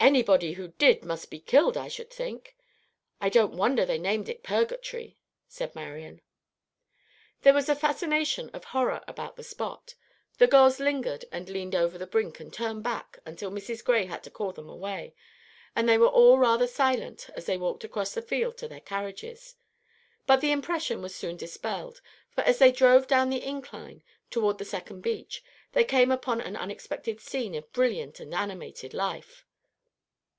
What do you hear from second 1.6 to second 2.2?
I should